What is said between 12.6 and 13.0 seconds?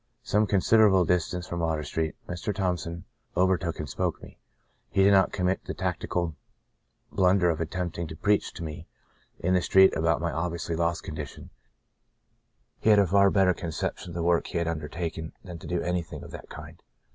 183 lost condition. He had